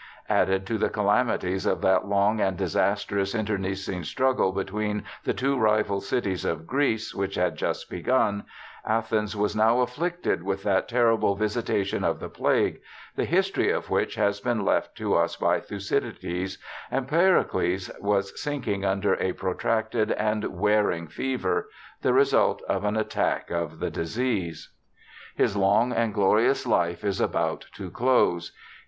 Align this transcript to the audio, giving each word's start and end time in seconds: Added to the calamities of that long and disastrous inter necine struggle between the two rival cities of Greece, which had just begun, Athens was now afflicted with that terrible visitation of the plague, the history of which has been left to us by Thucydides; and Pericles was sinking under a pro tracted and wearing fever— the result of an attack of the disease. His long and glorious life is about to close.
Added 0.29 0.65
to 0.65 0.79
the 0.79 0.89
calamities 0.89 1.67
of 1.67 1.81
that 1.81 2.07
long 2.07 2.41
and 2.41 2.57
disastrous 2.57 3.35
inter 3.35 3.57
necine 3.59 4.03
struggle 4.03 4.51
between 4.51 5.03
the 5.25 5.33
two 5.35 5.55
rival 5.59 6.01
cities 6.01 6.43
of 6.43 6.65
Greece, 6.65 7.13
which 7.13 7.35
had 7.35 7.55
just 7.55 7.87
begun, 7.87 8.45
Athens 8.83 9.35
was 9.37 9.55
now 9.55 9.81
afflicted 9.81 10.41
with 10.41 10.63
that 10.63 10.87
terrible 10.89 11.35
visitation 11.35 12.03
of 12.03 12.19
the 12.19 12.29
plague, 12.29 12.81
the 13.15 13.25
history 13.25 13.69
of 13.69 13.91
which 13.91 14.15
has 14.15 14.39
been 14.39 14.65
left 14.65 14.95
to 14.97 15.13
us 15.13 15.35
by 15.35 15.59
Thucydides; 15.59 16.57
and 16.89 17.07
Pericles 17.07 17.91
was 17.99 18.33
sinking 18.41 18.83
under 18.83 19.21
a 19.21 19.33
pro 19.33 19.53
tracted 19.53 20.11
and 20.13 20.45
wearing 20.45 21.07
fever— 21.09 21.69
the 22.01 22.11
result 22.11 22.63
of 22.63 22.83
an 22.85 22.97
attack 22.97 23.51
of 23.51 23.77
the 23.77 23.91
disease. 23.91 24.69
His 25.35 25.55
long 25.55 25.91
and 25.93 26.11
glorious 26.11 26.65
life 26.65 27.03
is 27.03 27.21
about 27.21 27.67
to 27.75 27.91
close. 27.91 28.51